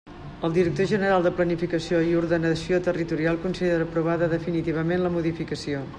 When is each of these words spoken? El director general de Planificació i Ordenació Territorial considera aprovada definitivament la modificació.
El 0.47 0.53
director 0.53 0.87
general 0.91 1.27
de 1.27 1.31
Planificació 1.39 1.99
i 2.07 2.15
Ordenació 2.21 2.81
Territorial 2.89 3.37
considera 3.45 3.87
aprovada 3.89 4.31
definitivament 4.37 5.05
la 5.05 5.17
modificació. 5.21 5.89